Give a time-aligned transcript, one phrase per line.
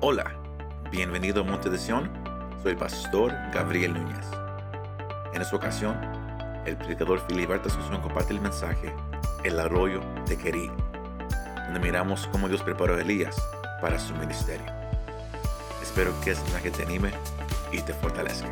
[0.00, 0.32] Hola,
[0.92, 2.08] bienvenido a Monte de Sion.
[2.62, 4.26] Soy el pastor Gabriel Núñez.
[5.34, 5.96] En esta ocasión,
[6.64, 8.94] el predicador Filiberto Asunción comparte el mensaje
[9.42, 10.68] El arroyo de Querí,
[11.64, 13.42] donde miramos cómo Dios preparó a Elías
[13.80, 14.66] para su ministerio.
[15.82, 17.10] Espero que este mensaje te anime
[17.72, 18.48] y te fortalezca.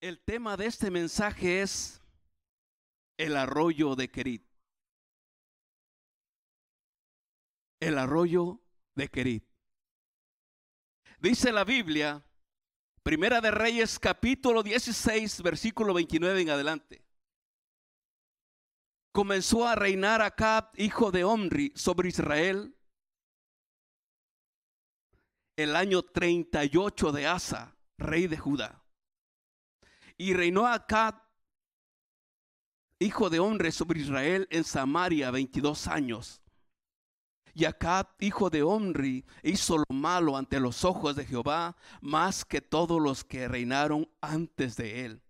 [0.00, 2.00] El tema de este mensaje es
[3.18, 4.51] el arroyo de Querit.
[7.82, 8.62] El arroyo
[8.94, 9.44] de Querit.
[11.18, 12.24] Dice la Biblia,
[13.02, 17.04] Primera de Reyes capítulo 16, versículo 29 en adelante.
[19.10, 22.72] Comenzó a reinar Acab, hijo de Omri, sobre Israel
[25.56, 28.84] el año 38 de Asa, rey de Judá.
[30.16, 31.20] Y reinó Acab,
[33.00, 36.41] hijo de hombre, sobre Israel en Samaria 22 años.
[37.54, 42.60] Y Acab, hijo de Omri, hizo lo malo ante los ojos de Jehová, más que
[42.60, 45.22] todos los que reinaron antes de él.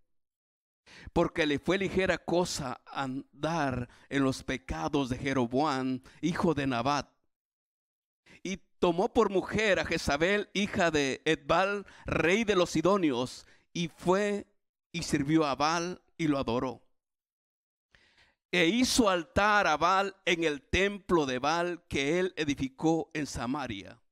[1.13, 7.09] Porque le fue ligera cosa andar en los pecados de Jeroboam, hijo de Nabat.
[8.45, 14.47] Y tomó por mujer a Jezabel, hija de Edbal, rey de los Sidonios, y fue
[14.93, 16.83] y sirvió a Baal y lo adoró.
[18.55, 24.03] E hizo altar a Baal en el templo de Baal que él edificó en Samaria.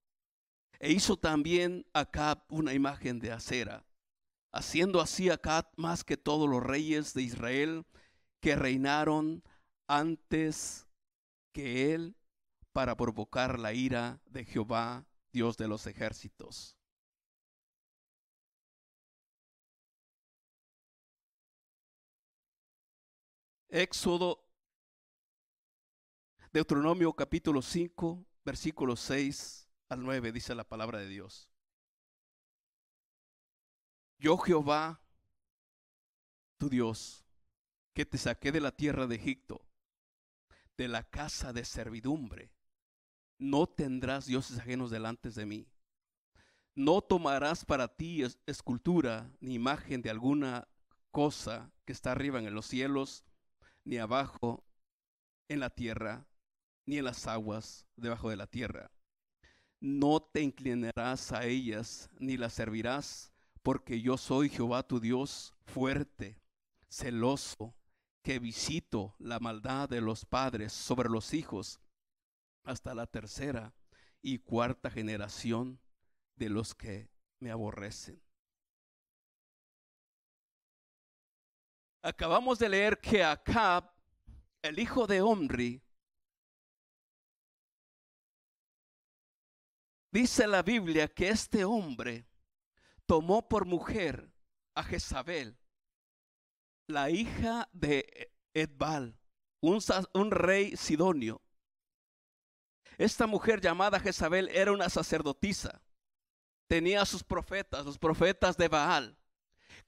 [0.79, 3.85] E hizo también Acab una imagen de acera,
[4.51, 7.85] haciendo así Acab más que todos los reyes de Israel
[8.41, 9.45] que reinaron
[9.87, 10.87] antes
[11.53, 12.17] que él
[12.73, 16.80] para provocar la ira de Jehová, Dios de los ejércitos.
[23.71, 24.45] Éxodo,
[26.53, 31.49] Deuteronomio capítulo 5, versículo 6 al 9, dice la palabra de Dios.
[34.19, 35.01] Yo Jehová,
[36.59, 37.25] tu Dios,
[37.95, 39.65] que te saqué de la tierra de Egipto,
[40.77, 42.53] de la casa de servidumbre,
[43.39, 45.69] no tendrás dioses ajenos delante de mí.
[46.75, 50.67] No tomarás para ti escultura ni imagen de alguna
[51.13, 53.25] cosa que está arriba en los cielos,
[53.85, 54.65] ni abajo
[55.49, 56.27] en la tierra,
[56.87, 58.91] ni en las aguas debajo de la tierra.
[59.81, 63.33] No te inclinarás a ellas, ni las servirás,
[63.63, 66.41] porque yo soy Jehová tu Dios fuerte,
[66.89, 67.75] celoso,
[68.23, 71.81] que visito la maldad de los padres sobre los hijos
[72.65, 73.75] hasta la tercera
[74.23, 75.81] y cuarta generación
[76.37, 77.09] de los que
[77.39, 78.21] me aborrecen.
[82.03, 83.93] Acabamos de leer que Acab,
[84.63, 85.83] el hijo de Omri,
[90.11, 92.27] dice la Biblia que este hombre
[93.05, 94.33] tomó por mujer
[94.75, 95.59] a Jezabel,
[96.87, 99.19] la hija de Edbal,
[99.61, 101.43] un, rey sidonio.
[102.97, 105.83] Esta mujer llamada Jezabel era una sacerdotisa.
[106.67, 109.20] Tenía sus profetas, los profetas de Baal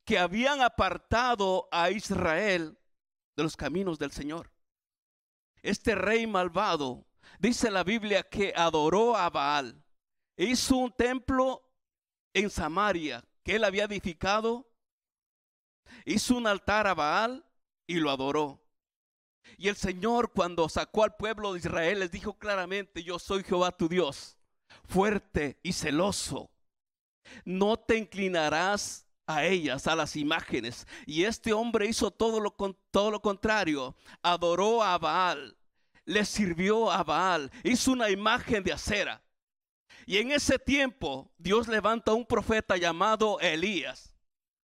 [0.04, 2.78] que habían apartado a Israel
[3.36, 4.50] de los caminos del Señor.
[5.62, 7.06] Este rey malvado,
[7.38, 9.82] dice la Biblia, que adoró a Baal.
[10.36, 11.62] Hizo un templo
[12.34, 14.68] en Samaria que él había edificado.
[16.04, 17.44] Hizo un altar a Baal
[17.86, 18.60] y lo adoró.
[19.56, 23.72] Y el Señor cuando sacó al pueblo de Israel les dijo claramente, yo soy Jehová
[23.72, 24.38] tu Dios,
[24.84, 26.50] fuerte y celoso.
[27.44, 30.86] No te inclinarás a ellas, a las imágenes.
[31.06, 32.54] Y este hombre hizo todo lo,
[32.90, 33.96] todo lo contrario.
[34.22, 35.56] Adoró a Baal,
[36.04, 39.22] le sirvió a Baal, hizo una imagen de acera.
[40.06, 44.14] Y en ese tiempo Dios levanta un profeta llamado Elías.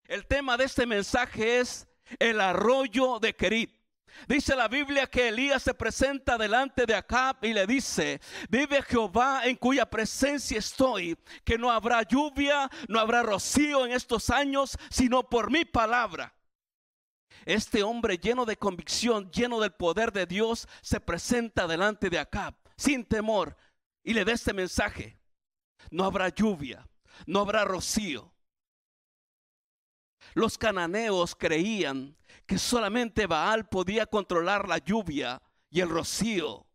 [0.04, 1.88] El tema de este mensaje es
[2.18, 3.83] el arroyo de Kerit.
[4.28, 9.42] Dice la Biblia que Elías se presenta delante de Acab y le dice, vive Jehová
[9.44, 15.28] en cuya presencia estoy, que no habrá lluvia, no habrá rocío en estos años, sino
[15.28, 16.34] por mi palabra.
[17.44, 22.54] Este hombre lleno de convicción, lleno del poder de Dios, se presenta delante de Acab
[22.76, 23.56] sin temor
[24.02, 25.18] y le da este mensaje.
[25.90, 26.88] No habrá lluvia,
[27.26, 28.33] no habrá rocío.
[30.32, 32.16] Los cananeos creían
[32.46, 36.66] que solamente Baal podía controlar la lluvia y el rocío.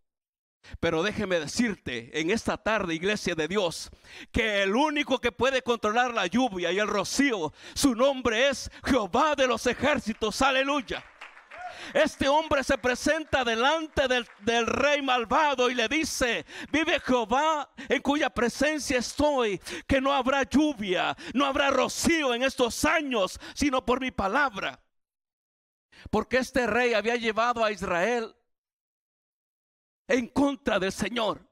[0.80, 3.90] Pero déjeme decirte en esta tarde, iglesia de Dios,
[4.32, 9.36] que el único que puede controlar la lluvia y el rocío, su nombre es Jehová
[9.36, 10.42] de los ejércitos.
[10.42, 11.04] Aleluya.
[11.94, 18.30] Este hombre se presenta delante del, rey malvado y le dice, vive Jehová en cuya
[18.30, 24.12] presencia estoy, que no habrá lluvia, no habrá rocío en estos años, sino por mi
[24.12, 24.80] palabra.
[26.10, 28.36] Porque este rey había llevado a Israel
[30.08, 31.48] en contra del Señor.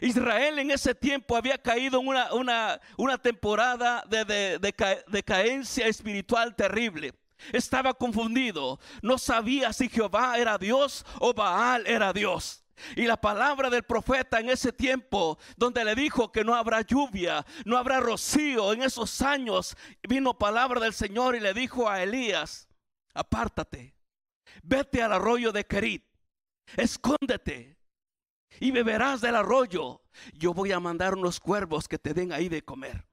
[0.00, 6.54] Israel en ese tiempo había caído en una, temporada de, de, de, de caencia espiritual
[6.54, 7.12] terrible.
[7.52, 8.78] Estaba confundido.
[9.02, 12.62] No sabía si Jehová era Dios o Baal era Dios.
[12.96, 17.44] Y la palabra del profeta en ese tiempo, donde le dijo que no habrá lluvia,
[17.64, 19.76] no habrá rocío en esos años,
[20.08, 22.68] vino palabra del Señor y le dijo a Elías,
[23.14, 23.94] apártate,
[24.62, 26.04] vete al arroyo de Kerit,
[26.76, 27.78] escóndete
[28.60, 30.02] y beberás del arroyo.
[30.34, 33.06] Yo voy a mandar unos cuervos que te den ahí de comer.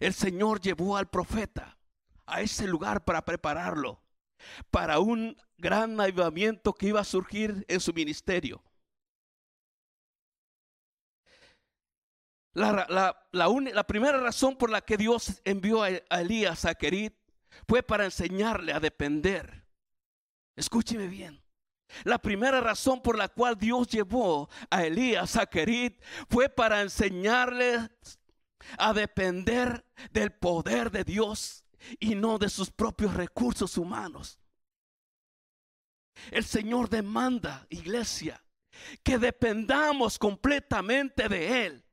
[0.00, 1.77] El Señor llevó al profeta
[2.28, 4.02] a ese lugar para prepararlo
[4.70, 8.62] para un gran avivamiento que iba a surgir en su ministerio.
[12.54, 15.90] La, la, la, primera razón por la que Dios envió a,
[16.20, 17.14] Elías a Querit
[17.68, 19.64] fue para enseñarle a depender.
[20.56, 21.40] Escúcheme bien.
[22.02, 27.90] La primera razón por la cual Dios llevó a Elías a Querit fue para enseñarle
[28.76, 31.64] a depender del poder de Dios
[31.98, 34.38] y no de sus propios recursos humanos.
[36.30, 38.42] El Señor demanda, iglesia,
[39.02, 41.84] que dependamos completamente de Él.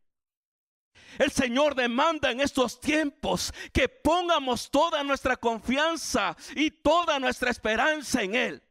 [1.17, 8.21] El Señor demanda en estos tiempos que pongamos toda nuestra confianza y toda nuestra esperanza
[8.21, 8.63] en Él.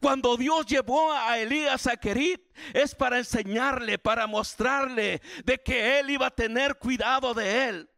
[0.00, 2.40] Cuando Dios llevó a Elías a Querit
[2.72, 7.90] es para enseñarle, para mostrarle de que Él iba a tener cuidado de Él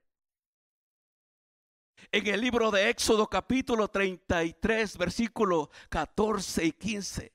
[2.12, 7.32] en el libro de Éxodo capítulo 33, versículo 14 y 15.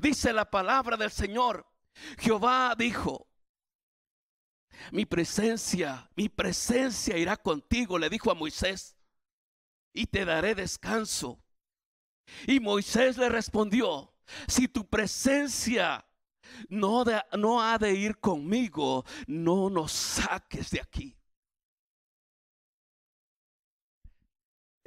[0.00, 1.66] Dice la palabra del Señor.
[2.18, 3.28] Jehová dijo,
[4.92, 8.96] mi presencia, mi presencia irá contigo, le dijo a Moisés,
[9.92, 11.42] y te daré descanso.
[12.46, 14.14] Y Moisés le respondió,
[14.46, 16.06] si tu presencia
[16.68, 17.04] no,
[17.36, 21.18] no ha de ir conmigo, no nos saques de aquí.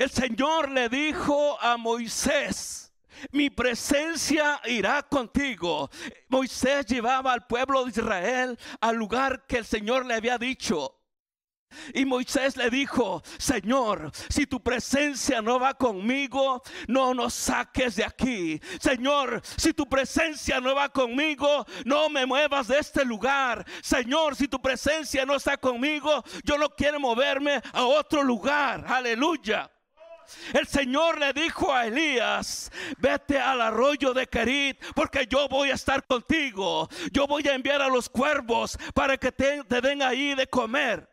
[0.02, 2.92] El Señor le dijo a Moisés,
[3.30, 5.92] mi presencia irá contigo.
[6.28, 10.98] Moisés llevaba al pueblo de Israel al lugar que el Señor le había dicho.
[11.94, 18.04] Y Moisés le dijo, Señor, si tu presencia no va conmigo, no nos saques de
[18.04, 18.60] aquí.
[18.80, 23.64] Señor, si tu presencia no va conmigo, no me muevas de este lugar.
[23.84, 28.84] Señor, si tu presencia no está conmigo, yo no quiero moverme a otro lugar.
[28.88, 29.70] Aleluya.
[30.54, 35.76] El Señor le dijo a Elías, vete al arroyo de Kerit, porque yo voy a
[35.76, 36.90] estar contigo.
[37.12, 41.10] Yo voy a enviar a los cuervos para que te, den ahí de comer.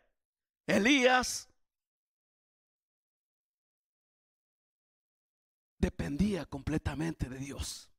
[0.67, 1.49] Elías
[5.77, 7.89] dependía completamente de Dios.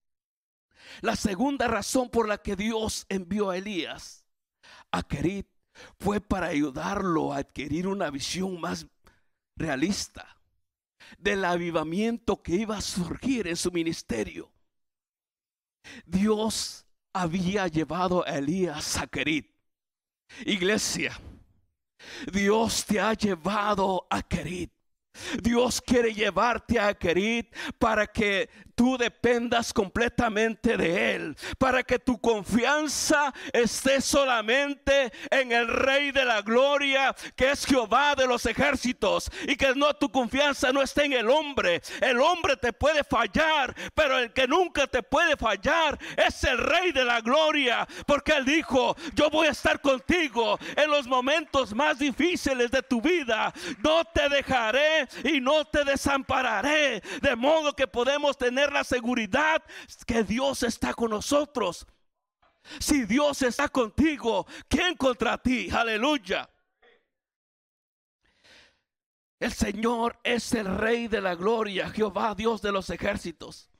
[1.01, 4.25] La segunda razón por la que Dios envió a Elías
[4.91, 5.47] a Kerit
[5.99, 8.87] fue para ayudarlo a adquirir una visión más
[9.57, 10.40] realista
[11.19, 14.51] del avivamiento que iba a surgir en su ministerio.
[16.05, 19.51] Dios había llevado a Elías a Querit.
[20.45, 21.19] Iglesia,
[22.33, 24.73] Dios te ha llevado a Querit.
[25.43, 28.49] Dios quiere llevarte a Querit para que
[28.81, 36.25] tú dependas completamente de Él, para que tu confianza esté solamente en el Rey de
[36.25, 41.05] la Gloria, que es Jehová de los ejércitos, y que no tu confianza no esté
[41.05, 41.83] en el hombre.
[42.01, 46.91] El hombre te puede fallar, pero el que nunca te puede fallar es el Rey
[46.93, 51.99] de la Gloria, porque Él dijo, yo voy a estar contigo en los momentos más
[51.99, 53.53] difíciles de tu vida,
[53.85, 59.63] no te dejaré y no te desampararé, de modo que podemos tener la seguridad
[60.07, 61.87] que Dios está con nosotros.
[62.79, 65.71] Si Dios está contigo, ¿quién contra ti?
[65.71, 66.49] Aleluya.
[69.39, 73.71] El Señor es el Rey de la gloria, Jehová Dios de los ejércitos.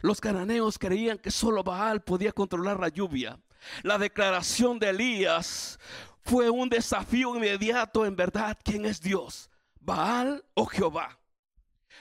[0.00, 3.40] Los cananeos creían que solo Baal podía controlar la lluvia.
[3.82, 5.78] La declaración de Elías
[6.22, 8.58] fue un desafío inmediato en verdad.
[8.62, 9.50] ¿Quién es Dios?
[9.86, 11.16] Baal o Jehová.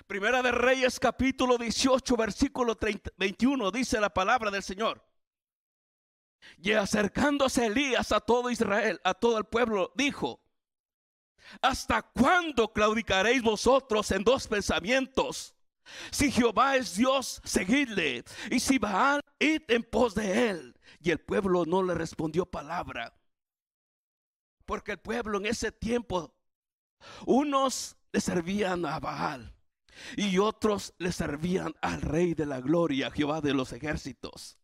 [0.08, 2.76] Primera de Reyes capítulo 18 versículo
[3.16, 5.06] 21 dice la palabra del Señor.
[6.58, 10.42] Y acercándose Elías a todo Israel, a todo el pueblo, dijo,
[11.62, 15.54] ¿Hasta cuándo claudicaréis vosotros en dos pensamientos?
[16.10, 18.24] Si Jehová es Dios, seguidle.
[18.50, 20.80] Y si Baal, id en pos de él.
[21.00, 23.16] Y el pueblo no le respondió palabra.
[24.66, 26.35] Porque el pueblo en ese tiempo,
[27.26, 29.54] unos le servían a Baal
[30.16, 34.58] y otros le servían al rey de la gloria, Jehová de los ejércitos.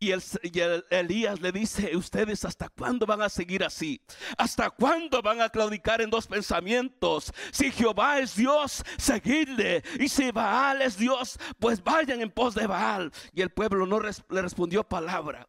[0.00, 4.00] Y, el, Elías le dice, ustedes hasta cuándo van a seguir así?
[4.36, 7.32] ¿Hasta cuándo van a claudicar en dos pensamientos?
[7.52, 9.82] Si Jehová es Dios, seguidle.
[10.00, 13.12] Y si Baal es Dios, pues vayan en pos de Baal.
[13.32, 15.48] Y el pueblo no le respondió palabra.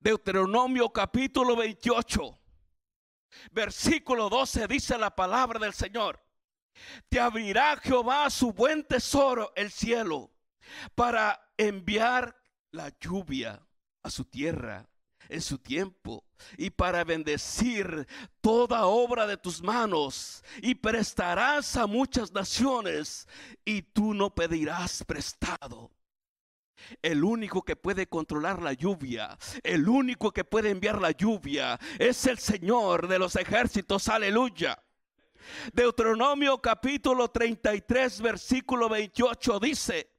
[0.00, 2.38] Deuteronomio capítulo 28,
[3.50, 6.22] versículo 12 dice la palabra del Señor.
[7.08, 10.30] Te abrirá Jehová su buen tesoro, el cielo,
[10.94, 12.36] para enviar
[12.70, 13.66] la lluvia
[14.02, 14.88] a su tierra
[15.28, 16.24] en su tiempo
[16.56, 18.06] y para bendecir
[18.40, 23.28] toda obra de tus manos y prestarás a muchas naciones
[23.64, 25.90] y tú no pedirás prestado.
[27.00, 32.26] El único que puede controlar la lluvia, el único que puede enviar la lluvia es
[32.26, 34.82] el Señor de los ejércitos, aleluya.
[35.72, 40.11] Deuteronomio capítulo 33 versículo 28 dice,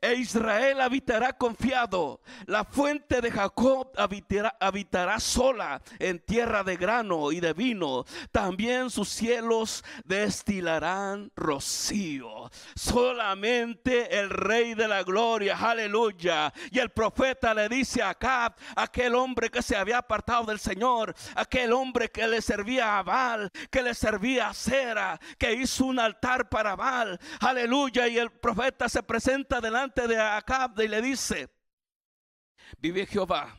[0.00, 2.20] e Israel habitará confiado.
[2.46, 8.04] La fuente de Jacob habitará, sola en tierra de grano y de vino.
[8.32, 12.50] También sus cielos destilarán rocío.
[12.74, 16.52] Solamente el rey de la gloria, aleluya.
[16.70, 21.14] Y el profeta le dice a Acab, aquel hombre que se había apartado del Señor,
[21.34, 25.98] aquel hombre que le servía a Baal, que le servía a Cera, que hizo un
[25.98, 27.18] altar para Baal.
[27.40, 28.08] Aleluya.
[28.08, 31.48] Y el profeta se presenta de delante de Acab y le dice,
[32.78, 33.56] vive Jehová,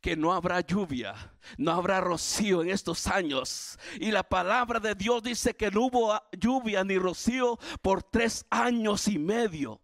[0.00, 1.14] que no habrá lluvia,
[1.56, 3.78] no habrá rocío en estos años.
[4.00, 9.06] Y la palabra de Dios dice que no hubo lluvia ni rocío por tres años
[9.06, 9.80] y medio.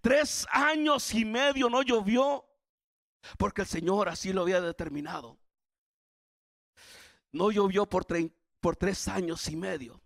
[0.00, 2.44] Tres años y medio no llovió
[3.38, 5.38] porque el Señor así lo había determinado.
[7.30, 8.04] No llovió por,
[8.60, 10.02] por tres años y medio.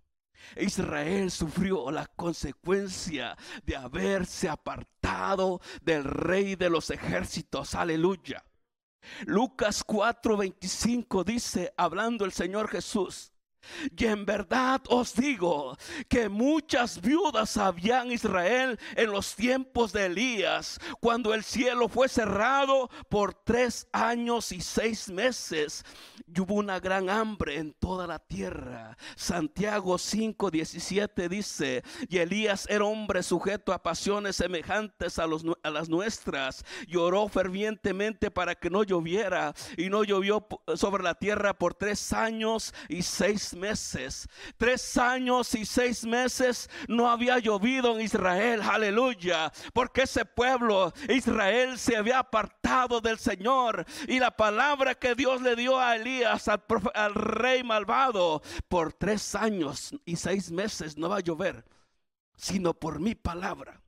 [0.57, 7.75] Israel sufrió la consecuencia de haberse apartado del rey de los ejércitos.
[7.75, 8.45] Aleluya.
[9.27, 13.33] Lucas 4:25 dice, hablando el Señor Jesús,
[13.97, 15.77] y en verdad os digo
[16.09, 22.09] que muchas viudas había en Israel en los tiempos de Elías, cuando el cielo fue
[22.09, 25.85] cerrado por tres años y seis meses.
[26.35, 28.97] Y hubo una gran hambre en toda la tierra.
[29.17, 35.89] Santiago 5:17 dice, y Elías era hombre sujeto a pasiones semejantes a, los, a las
[35.89, 36.65] nuestras.
[36.87, 42.75] Lloró fervientemente para que no lloviera y no llovió sobre la tierra por tres años
[42.89, 44.29] y seis meses.
[44.57, 48.61] Tres años y seis meses no había llovido en Israel.
[48.63, 49.53] Aleluya.
[49.73, 53.85] Porque ese pueblo, Israel, se había apartado del Señor.
[54.09, 56.63] Y la palabra que Dios le dio a Elías, al,
[56.95, 61.65] al rey malvado, por tres años y seis meses no va a llover,
[62.37, 63.81] sino por mi palabra.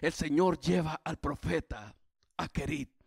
[0.00, 1.94] El Señor lleva al profeta
[2.36, 3.01] a Querit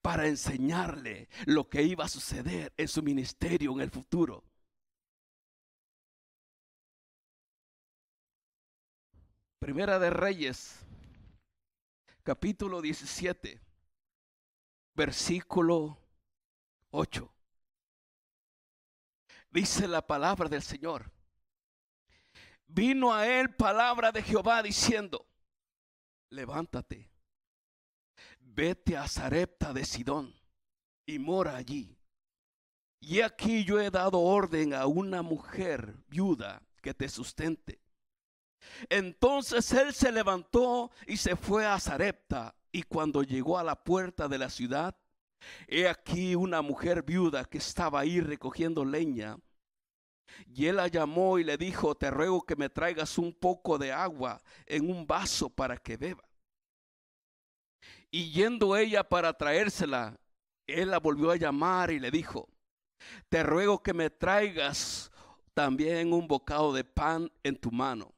[0.00, 4.44] para enseñarle lo que iba a suceder en su ministerio en el futuro.
[9.58, 10.80] Primera de Reyes,
[12.24, 13.60] capítulo 17,
[14.94, 15.98] versículo
[16.90, 17.32] 8.
[19.50, 21.12] Dice la palabra del Señor.
[22.66, 25.28] Vino a él palabra de Jehová diciendo,
[26.30, 27.11] levántate
[28.54, 30.34] vete a Zarepta de Sidón
[31.06, 31.98] y mora allí.
[33.00, 37.80] Y aquí yo he dado orden a una mujer viuda que te sustente.
[38.88, 42.54] Entonces él se levantó y se fue a Zarepta.
[42.70, 44.96] Y cuando llegó a la puerta de la ciudad,
[45.66, 49.36] he aquí una mujer viuda que estaba ahí recogiendo leña.
[50.46, 53.92] Y él la llamó y le dijo, te ruego que me traigas un poco de
[53.92, 56.31] agua en un vaso para que beba.
[58.14, 60.20] Y yendo ella para traérsela,
[60.66, 62.46] él la volvió a llamar y le dijo,
[63.30, 65.10] te ruego que me traigas
[65.54, 68.12] también un bocado de pan en tu mano.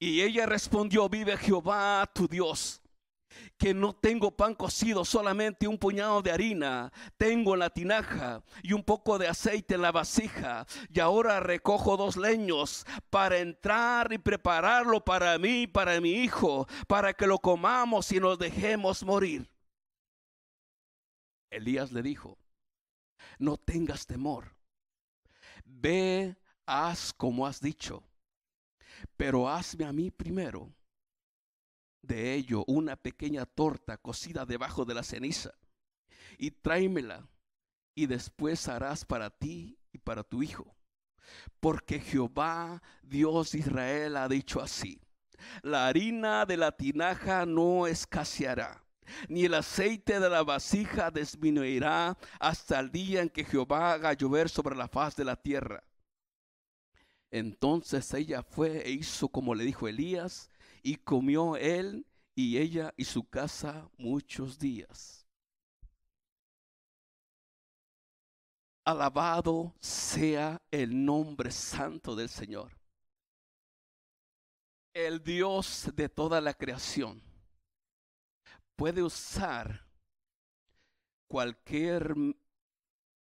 [0.00, 2.81] Y ella respondió, vive Jehová tu Dios,
[3.58, 8.72] que no tengo pan cocido, solamente un puñado de harina tengo en la tinaja y
[8.72, 10.66] un poco de aceite en la vasija.
[10.92, 16.66] Y ahora recojo dos leños para entrar y prepararlo para mí y para mi hijo,
[16.86, 19.50] para que lo comamos y nos dejemos morir.
[21.50, 22.38] Elías le dijo,
[23.38, 24.56] no tengas temor.
[25.64, 26.36] Ve,
[26.66, 28.02] haz como has dicho,
[29.16, 30.72] pero hazme a mí primero
[32.02, 35.54] de ello una pequeña torta cocida debajo de la ceniza
[36.38, 37.28] y tráemela
[37.94, 40.74] y después harás para ti y para tu hijo.
[41.60, 45.00] Porque Jehová, Dios de Israel, ha dicho así,
[45.62, 48.84] la harina de la tinaja no escaseará,
[49.28, 54.48] ni el aceite de la vasija disminuirá hasta el día en que Jehová haga llover
[54.48, 55.84] sobre la faz de la tierra.
[57.30, 60.50] Entonces ella fue e hizo como le dijo Elías,
[60.82, 65.26] y comió él y ella y su casa muchos días.
[68.84, 72.76] Alabado sea el nombre santo del Señor.
[74.92, 77.22] El Dios de toda la creación
[78.76, 79.86] puede usar
[81.28, 82.14] cualquier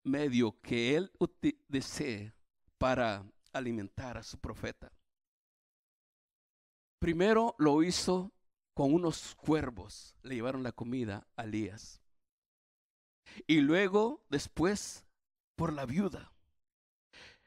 [0.04, 1.12] medio que Él
[1.68, 2.34] desee
[2.78, 4.97] para alimentar a su profeta.
[7.00, 8.34] Primero lo hizo
[8.74, 12.02] con unos cuervos, le llevaron la comida a Elías.
[13.46, 15.06] Y luego, después,
[15.56, 16.32] por la viuda.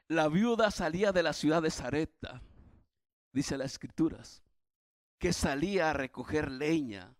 [0.07, 2.41] La viuda salía de la ciudad de Zareta,
[3.31, 4.43] dice las escrituras,
[5.17, 7.15] que salía a recoger leña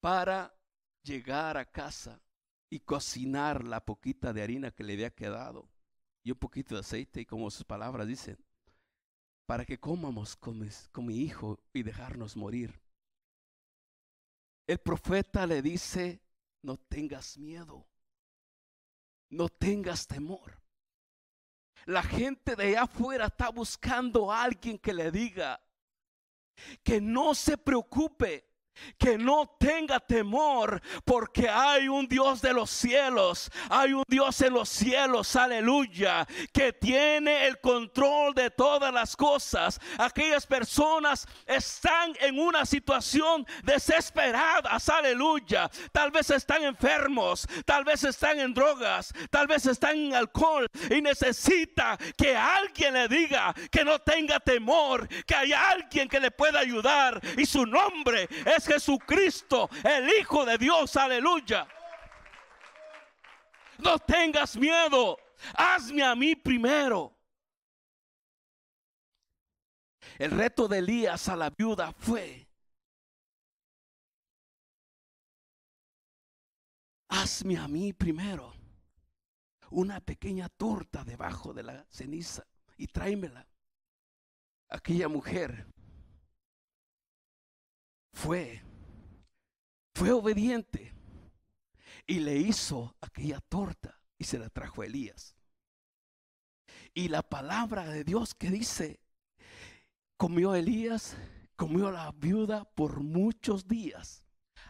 [0.00, 0.54] para
[1.02, 2.22] llegar a casa
[2.70, 5.68] y cocinar la poquita de harina que le había quedado
[6.22, 8.38] y un poquito de aceite y como sus palabras dicen,
[9.48, 10.58] para que comamos con,
[11.06, 12.82] mi hijo y dejarnos morir.
[14.66, 16.20] El profeta le dice,
[16.60, 17.88] no tengas miedo,
[19.30, 20.60] no tengas temor.
[21.86, 25.58] La gente de allá afuera está buscando a alguien que le diga
[26.84, 28.47] que no se preocupe,
[28.98, 34.54] que no tenga temor porque hay un Dios de los cielos, hay un Dios en
[34.54, 39.80] los cielos, aleluya, que tiene el control de todas las cosas.
[39.98, 45.70] Aquellas personas están en una situación desesperada, aleluya.
[45.92, 51.00] Tal vez están enfermos, tal vez están en drogas, tal vez están en alcohol y
[51.00, 56.60] necesita que alguien le diga que no tenga temor, que hay alguien que le pueda
[56.60, 61.66] ayudar y su nombre es Jesucristo, el Hijo de Dios, aleluya.
[63.78, 65.18] No tengas miedo,
[65.54, 67.16] hazme a mí primero.
[70.18, 72.46] El reto de Elías a la viuda fue,
[77.08, 78.52] hazme a mí primero
[79.70, 83.46] una pequeña torta debajo de la ceniza y tráemela.
[84.68, 85.66] Aquella mujer
[88.18, 88.60] fue
[89.94, 90.92] fue obediente
[92.04, 95.36] y le hizo aquella torta y se la trajo a Elías.
[96.94, 99.00] Y la palabra de Dios que dice,
[100.16, 101.16] comió Elías,
[101.54, 104.24] comió la viuda por muchos días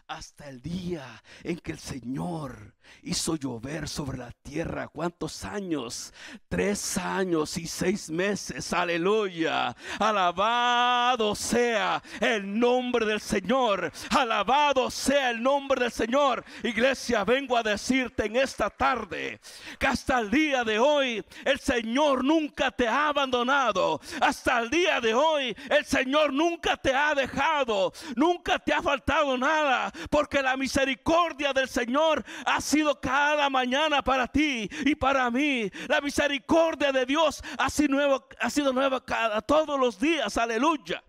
[0.09, 1.05] hasta el día
[1.43, 4.87] en que el Señor hizo llover sobre la tierra.
[4.87, 6.11] ¿Cuántos años?
[6.49, 8.73] Tres años y seis meses.
[8.73, 9.75] Aleluya.
[9.99, 13.91] Alabado sea el nombre del Señor.
[14.09, 16.43] Alabado sea el nombre del Señor.
[16.63, 19.39] Iglesia, vengo a decirte en esta tarde
[19.77, 24.01] que hasta el día de hoy el Señor nunca te ha abandonado.
[24.21, 27.93] Hasta el día de hoy el Señor nunca te ha dejado.
[28.15, 34.27] Nunca te ha faltado nada porque la misericordia del Señor ha sido cada mañana para
[34.27, 35.69] ti y para mí.
[35.87, 40.37] La misericordia de Dios ha sido nueva, ha sido nueva cada todos los días.
[40.37, 41.03] Aleluya.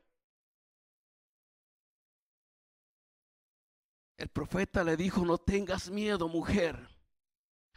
[4.16, 6.76] El profeta le dijo, no tengas miedo, mujer.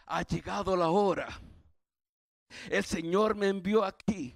[0.06, 1.30] Ha llegado la hora.
[2.70, 4.36] El Señor me envió aquí.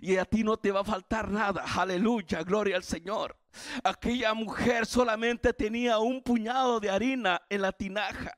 [0.00, 1.64] Y a ti no te va a faltar nada.
[1.76, 3.36] Aleluya, gloria al Señor.
[3.82, 8.36] Aquella mujer solamente tenía un puñado de harina en la tinaja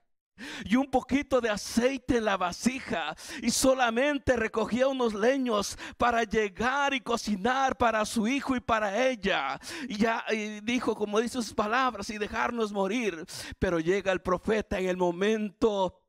[0.64, 6.94] y un poquito de aceite en la vasija y solamente recogía unos leños para llegar
[6.94, 9.58] y cocinar para su hijo y para ella.
[9.88, 10.24] Y ya
[10.62, 13.24] dijo, como dice sus palabras, y dejarnos morir.
[13.58, 16.02] Pero llega el profeta en el momento,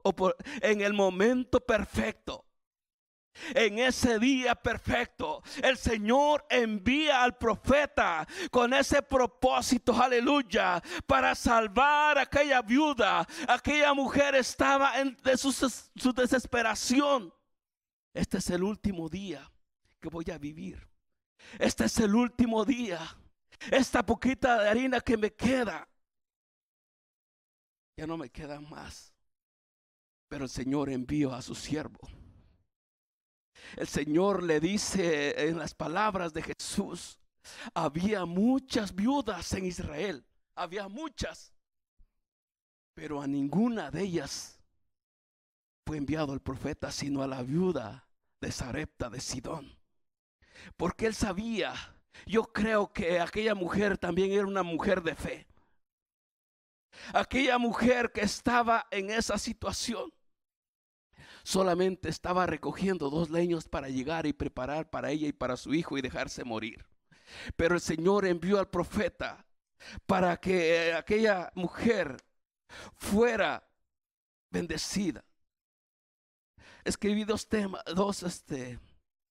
[0.61, 2.46] en el momento perfecto.
[3.53, 12.17] En ese día perfecto, el Señor envía al profeta con ese propósito, aleluya, para salvar
[12.17, 13.27] a aquella viuda.
[13.47, 17.33] Aquella mujer estaba en su, su desesperación.
[18.13, 19.51] Este es el último día
[19.99, 20.87] que voy a vivir.
[21.59, 22.99] Este es el último día.
[23.71, 25.87] Esta poquita de harina que me queda,
[27.95, 29.13] ya no me queda más.
[30.27, 32.07] Pero el Señor envió a su siervo.
[33.75, 37.19] El Señor le dice en las palabras de Jesús,
[37.73, 41.53] había muchas viudas en Israel, había muchas,
[42.93, 44.59] pero a ninguna de ellas
[45.85, 48.07] fue enviado el profeta, sino a la viuda
[48.41, 49.77] de Sarepta de Sidón.
[50.75, 51.73] Porque él sabía,
[52.25, 55.47] yo creo que aquella mujer también era una mujer de fe.
[57.13, 60.11] Aquella mujer que estaba en esa situación
[61.47, 65.97] solamente estaba recogiendo dos leños para llegar y preparar para ella y para su hijo
[65.97, 66.85] y dejarse morir.
[67.55, 69.45] Pero el Señor envió al profeta
[70.05, 72.17] para que aquella mujer
[72.97, 73.65] fuera
[74.49, 75.23] bendecida.
[76.83, 78.77] Escribí dos temas, dos, este,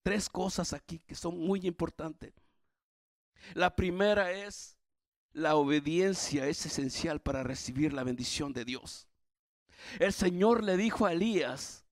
[0.02, 2.32] tres cosas aquí que son muy importantes.
[3.52, 4.78] La primera es
[5.32, 9.06] la obediencia es esencial para recibir la bendición de Dios.
[9.98, 11.85] El Señor le dijo a Elías,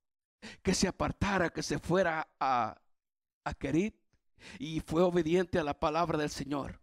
[0.63, 2.81] que se apartara, que se fuera a,
[3.45, 3.97] a Kerit
[4.59, 6.81] y fue obediente a la palabra del Señor.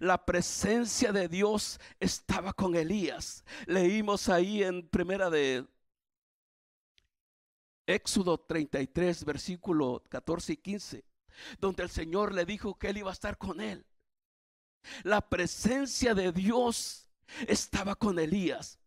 [0.00, 3.44] La presencia de Dios estaba con Elías.
[3.66, 5.66] Leímos ahí en primera de
[7.86, 11.04] Éxodo 33, versículo 14 y 15,
[11.58, 13.84] donde el Señor le dijo que él iba a estar con él.
[15.02, 17.08] La presencia de Dios
[17.46, 18.78] estaba con Elías.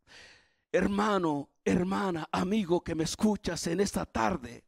[0.72, 4.64] Hermano, hermana, amigo que me escuchas en esta tarde,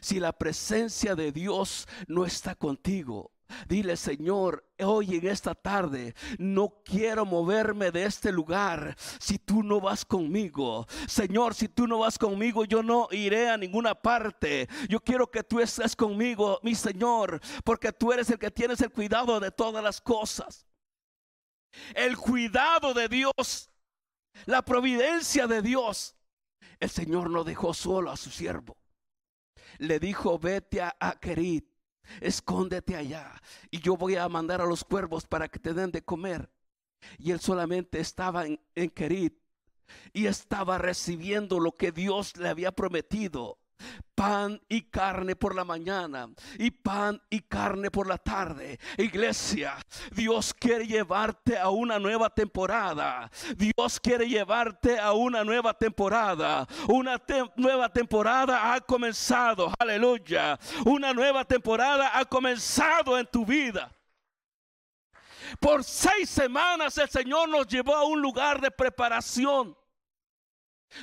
[0.00, 3.32] si la presencia de Dios no está contigo,
[3.68, 9.80] Dile, Señor, hoy en esta tarde no quiero moverme de este lugar si tú no
[9.80, 10.86] vas conmigo.
[11.06, 14.68] Señor, si tú no vas conmigo, yo no iré a ninguna parte.
[14.88, 18.90] Yo quiero que tú estés conmigo, mi Señor, porque tú eres el que tienes el
[18.90, 20.66] cuidado de todas las cosas.
[21.94, 23.70] El cuidado de Dios
[24.44, 26.16] la providencia de Dios.
[26.78, 28.76] El Señor no dejó solo a su siervo.
[29.78, 31.68] Le dijo, vete a Kerit,
[32.20, 36.04] escóndete allá y yo voy a mandar a los cuervos para que te den de
[36.04, 36.50] comer.
[37.18, 39.38] Y él solamente estaba en, en Kerit
[40.12, 43.58] y estaba recibiendo lo que Dios le había prometido
[44.14, 48.80] pan y carne por la mañana y pan y carne por la tarde.
[48.96, 49.76] Iglesia,
[50.12, 53.30] Dios quiere llevarte a una nueva temporada.
[53.56, 56.66] Dios quiere llevarte a una nueva temporada.
[56.88, 57.22] Una
[57.56, 59.72] nueva temporada ha comenzado.
[59.78, 60.58] Aleluya.
[60.86, 63.92] Una nueva temporada ha comenzado en tu vida.
[65.60, 69.76] Por seis semanas el Señor nos llevó a un lugar de preparación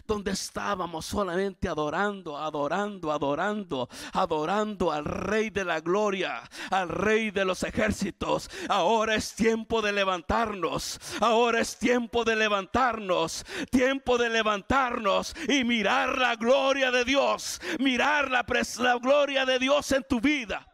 [0.05, 7.45] donde estábamos solamente adorando, adorando, adorando, adorando al Rey de la Gloria, al Rey de
[7.45, 8.49] los ejércitos.
[8.69, 16.17] Ahora es tiempo de levantarnos, ahora es tiempo de levantarnos, tiempo de levantarnos y mirar
[16.17, 18.45] la gloria de Dios, mirar la,
[18.79, 20.67] la gloria de Dios en tu vida.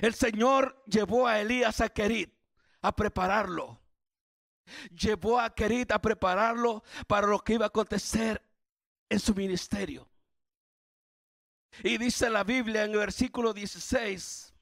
[0.00, 2.32] El Señor llevó a Elías a Querit
[2.80, 3.83] a prepararlo
[4.90, 8.42] llevó a Kerit a prepararlo para lo que iba a acontecer
[9.08, 10.08] en su ministerio.
[11.82, 14.54] Y dice la Biblia en el versículo 16,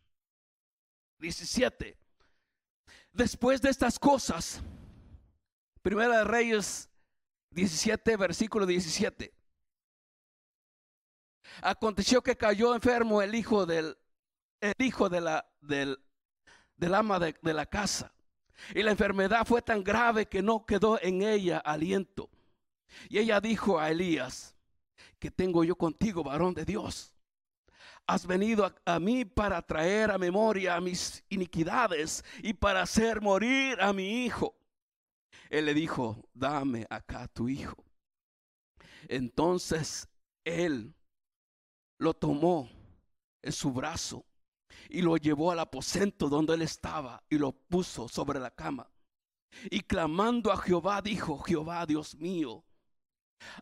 [1.19, 1.99] 17,
[3.13, 4.63] después de estas cosas,
[5.83, 6.89] Primera de Reyes
[7.51, 9.35] 17, versículo 17.
[11.61, 13.99] Aconteció que cayó enfermo el hijo del,
[14.61, 16.03] el hijo de la, del,
[16.77, 18.15] del ama de la casa.
[18.75, 22.31] Y la enfermedad fue tan grave que no quedó en ella aliento.
[23.09, 24.55] Y ella dijo a Elías,
[25.19, 27.13] que tengo yo contigo, varón de Dios?
[28.07, 33.93] Has venido a, mí para traer a memoria mis iniquidades y para hacer morir a
[33.93, 34.57] mi hijo.
[35.49, 37.85] Él le dijo, dame acá tu hijo.
[39.07, 40.09] Entonces
[40.45, 40.93] él
[41.99, 42.69] lo tomó
[43.43, 44.25] en su brazo
[44.89, 48.91] y lo llevó al aposento donde él estaba y lo puso sobre la cama.
[49.71, 52.65] Y clamando a Jehová dijo, Jehová Dios mío,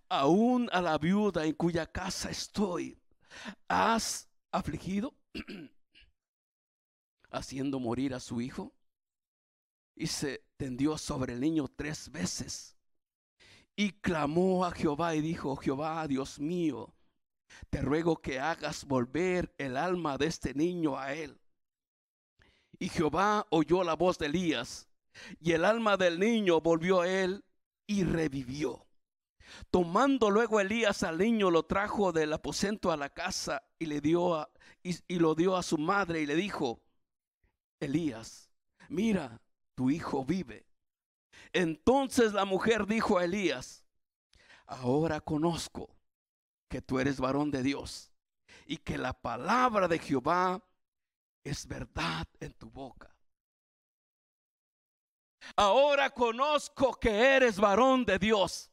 [0.09, 2.99] aún a la viuda en cuya casa estoy,
[3.69, 5.15] ¿has afligido?
[7.31, 8.75] haciendo morir a su hijo.
[9.95, 12.77] Y se tendió sobre el niño tres veces.
[13.77, 16.95] Y clamó a Jehová y dijo, Jehová Dios mío,
[17.69, 21.41] te ruego que hagas volver el alma de este niño a él.
[22.79, 24.89] Y Jehová oyó la voz de Elías,
[25.41, 27.45] y el alma del niño volvió a él
[27.87, 28.87] y revivió.
[29.71, 34.49] Tomando luego Elías al niño, lo trajo del aposento a la casa y le dio
[34.83, 36.81] y, y lo dio a su madre y le dijo:
[37.81, 38.51] Elías,
[38.89, 39.43] mira,
[39.75, 40.67] tu hijo vive.
[41.53, 43.85] Entonces la mujer dijo a Elías:
[44.67, 46.00] ahora conozco
[46.71, 48.13] que tú eres varón de Dios
[48.65, 50.65] y que la palabra de Jehová
[51.43, 53.15] es verdad en tu boca.
[55.57, 58.71] Ahora conozco que eres varón de Dios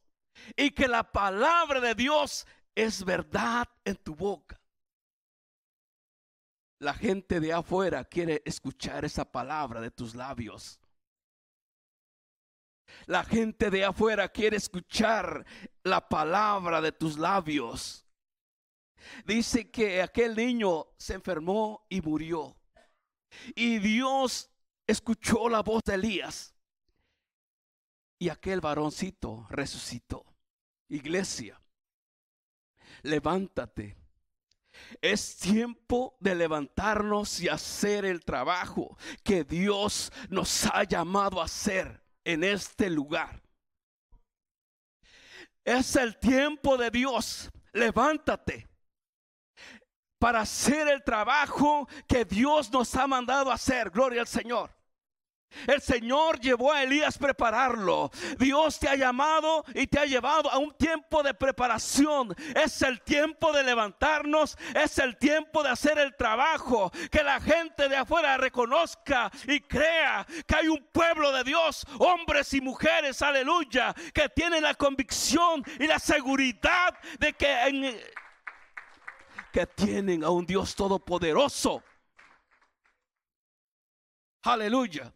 [0.56, 4.60] y que la palabra de Dios es verdad en tu boca.
[6.78, 10.78] La gente de afuera quiere escuchar esa palabra de tus labios.
[13.06, 15.44] La gente de afuera quiere escuchar
[15.82, 18.04] la palabra de tus labios.
[19.24, 22.56] Dice que aquel niño se enfermó y murió.
[23.54, 24.50] Y Dios
[24.86, 26.54] escuchó la voz de Elías.
[28.18, 30.24] Y aquel varoncito resucitó.
[30.88, 31.60] Iglesia,
[33.02, 33.96] levántate.
[35.00, 42.07] Es tiempo de levantarnos y hacer el trabajo que Dios nos ha llamado a hacer
[42.28, 43.40] en este lugar.
[45.64, 47.50] Es el tiempo de Dios.
[47.72, 48.68] Levántate
[50.18, 53.88] para hacer el trabajo que Dios nos ha mandado hacer.
[53.88, 54.77] Gloria al Señor.
[55.66, 58.10] El Señor llevó a Elías prepararlo.
[58.38, 62.34] Dios te ha llamado y te ha llevado a un tiempo de preparación.
[62.54, 64.56] Es el tiempo de levantarnos.
[64.74, 66.90] Es el tiempo de hacer el trabajo.
[67.10, 72.52] Que la gente de afuera reconozca y crea que hay un pueblo de Dios, hombres
[72.54, 78.00] y mujeres, aleluya, que tienen la convicción y la seguridad de que,
[79.52, 81.82] que tienen a un Dios todopoderoso.
[84.42, 85.12] Aleluya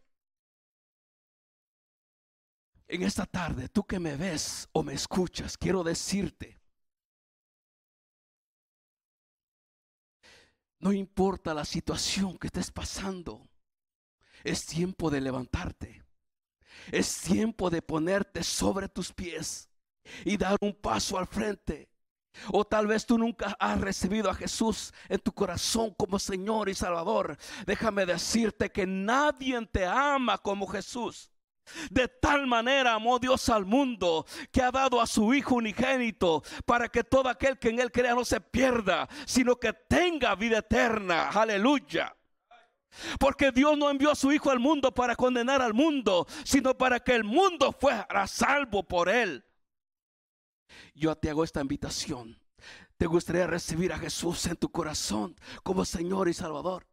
[2.93, 6.61] en esta tarde, tú que me ves o me escuchas, quiero decirte,
[10.79, 13.49] no importa la situación que estés pasando,
[14.45, 16.05] es tiempo de levantarte.
[16.91, 19.71] Es tiempo de ponerte sobre tus pies
[20.25, 21.89] y dar un paso al frente.
[22.51, 26.75] O tal vez tú nunca has recibido a Jesús en tu corazón como Señor y
[26.75, 27.39] Salvador.
[27.67, 31.32] Déjame decirte que nadie te ama como Jesús.
[31.91, 36.89] De tal manera amó Dios al mundo que ha dado a su Hijo unigénito para
[36.89, 41.29] que todo aquel que en él crea no se pierda, sino que tenga vida eterna.
[41.29, 42.15] Aleluya.
[43.19, 47.01] Porque Dios no envió a su Hijo al mundo para condenar al mundo, sino para
[47.01, 49.45] que el mundo fuera salvo por él.
[50.95, 52.39] Yo te hago esta invitación.
[52.97, 56.87] ¿Te gustaría recibir a Jesús en tu corazón como Señor y Salvador?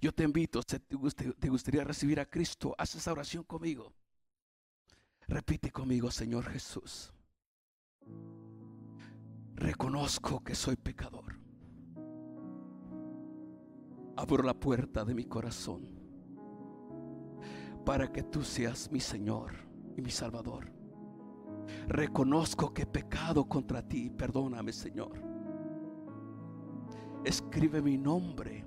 [0.00, 3.92] Yo te invito, te gustaría recibir a Cristo, haz esa oración conmigo.
[5.28, 7.12] Repite conmigo, Señor Jesús.
[9.54, 11.38] Reconozco que soy pecador.
[14.16, 15.96] Abro la puerta de mi corazón
[17.84, 19.52] para que tú seas mi Señor
[19.96, 20.72] y mi Salvador.
[21.88, 24.10] Reconozco que he pecado contra ti.
[24.10, 25.22] Perdóname, Señor.
[27.24, 28.64] Escribe mi nombre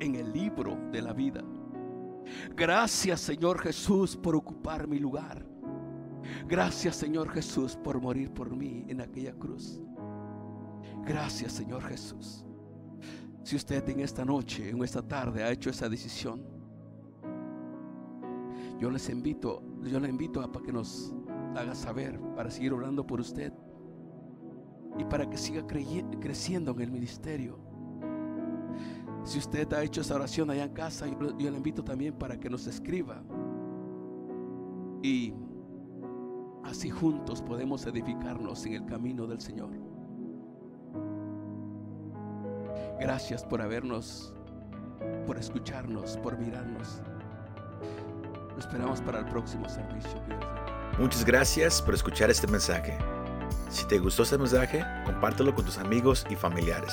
[0.00, 1.42] en el libro de la vida.
[2.54, 5.46] Gracias Señor Jesús por ocupar mi lugar.
[6.46, 9.80] Gracias Señor Jesús por morir por mí en aquella cruz.
[11.04, 12.44] Gracias Señor Jesús.
[13.42, 16.42] Si usted en esta noche, en esta tarde ha hecho esa decisión,
[18.78, 21.14] yo les invito, yo le invito a para que nos
[21.56, 23.52] haga saber, para seguir orando por usted
[24.98, 27.71] y para que siga creciendo en el ministerio.
[29.24, 32.50] Si usted ha hecho esa oración allá en casa, yo, le invito también para que
[32.50, 33.22] nos escriba.
[35.02, 35.32] Y
[36.64, 39.70] así juntos podemos edificarnos en el camino del Señor.
[43.00, 44.34] Gracias por habernos,
[45.26, 47.00] por escucharnos, por mirarnos.
[48.52, 50.20] Lo esperamos para el próximo servicio.
[50.98, 52.98] Muchas gracias por escuchar este mensaje.
[53.70, 56.92] Si te gustó este mensaje, compártelo con tus amigos y familiares.